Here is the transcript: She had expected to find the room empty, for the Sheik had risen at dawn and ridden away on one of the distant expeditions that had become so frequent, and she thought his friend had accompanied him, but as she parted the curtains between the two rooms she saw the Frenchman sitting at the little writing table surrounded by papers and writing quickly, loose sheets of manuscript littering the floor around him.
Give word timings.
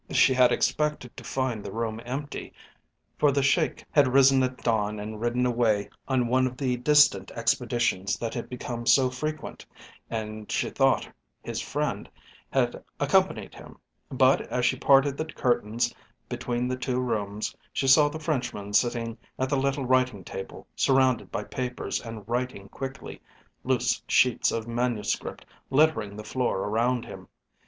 She 0.09 0.33
had 0.33 0.51
expected 0.51 1.15
to 1.15 1.23
find 1.23 1.63
the 1.63 1.71
room 1.71 2.01
empty, 2.03 2.53
for 3.19 3.31
the 3.31 3.43
Sheik 3.43 3.85
had 3.91 4.07
risen 4.07 4.41
at 4.41 4.57
dawn 4.57 4.99
and 4.99 5.21
ridden 5.21 5.45
away 5.45 5.91
on 6.07 6.25
one 6.25 6.47
of 6.47 6.57
the 6.57 6.75
distant 6.77 7.29
expeditions 7.35 8.17
that 8.17 8.33
had 8.33 8.49
become 8.49 8.87
so 8.87 9.11
frequent, 9.11 9.63
and 10.09 10.51
she 10.51 10.71
thought 10.71 11.07
his 11.43 11.61
friend 11.61 12.09
had 12.49 12.83
accompanied 12.99 13.53
him, 13.53 13.77
but 14.09 14.41
as 14.47 14.65
she 14.65 14.75
parted 14.75 15.17
the 15.17 15.25
curtains 15.25 15.93
between 16.29 16.67
the 16.67 16.77
two 16.77 16.99
rooms 16.99 17.55
she 17.71 17.85
saw 17.87 18.09
the 18.09 18.17
Frenchman 18.19 18.73
sitting 18.73 19.19
at 19.37 19.49
the 19.49 19.55
little 19.55 19.85
writing 19.85 20.23
table 20.23 20.65
surrounded 20.75 21.31
by 21.31 21.43
papers 21.43 22.01
and 22.01 22.27
writing 22.27 22.67
quickly, 22.69 23.21
loose 23.63 24.01
sheets 24.07 24.51
of 24.51 24.67
manuscript 24.67 25.45
littering 25.69 26.15
the 26.17 26.23
floor 26.23 26.61
around 26.61 27.05
him. 27.05 27.27